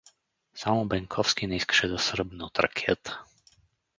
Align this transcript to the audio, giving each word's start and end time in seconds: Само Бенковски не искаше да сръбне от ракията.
Само 0.55 0.85
Бенковски 0.85 1.47
не 1.47 1.55
искаше 1.55 1.87
да 1.87 1.99
сръбне 1.99 2.43
от 2.43 2.59
ракията. 2.59 3.23